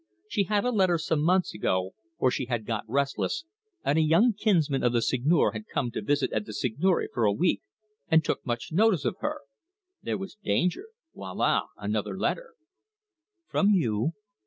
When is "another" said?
11.77-12.17